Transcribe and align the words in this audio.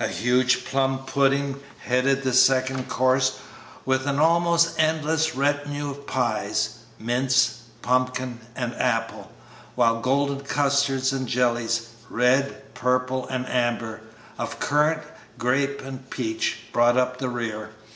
A 0.00 0.06
huge 0.08 0.64
plum 0.64 1.04
pudding 1.04 1.60
headed 1.80 2.22
the 2.22 2.32
second 2.32 2.88
course, 2.88 3.32
with 3.84 4.06
an 4.06 4.18
almost 4.18 4.72
endless 4.80 5.34
retinue 5.34 5.90
of 5.90 6.06
pies, 6.06 6.76
mince, 6.98 7.64
pumpkin, 7.82 8.40
and 8.56 8.72
apple, 8.76 9.30
while 9.74 10.00
golden 10.00 10.40
custards 10.40 11.12
and 11.12 11.26
jellies 11.28 11.88
red, 12.08 12.72
purple, 12.74 13.28
and 13.28 13.46
amber, 13.46 14.00
of 14.38 14.58
currant, 14.58 15.02
grape, 15.36 15.82
and 15.82 16.08
peach 16.08 16.60
brought 16.72 16.96
up 16.96 17.18
the 17.18 17.28
rear. 17.28 17.68